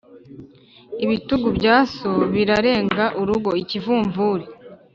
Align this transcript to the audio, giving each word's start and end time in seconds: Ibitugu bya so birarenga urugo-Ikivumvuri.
Ibitugu 1.03 1.47
bya 1.57 1.75
so 1.93 2.11
birarenga 2.33 3.05
urugo-Ikivumvuri. 3.21 4.45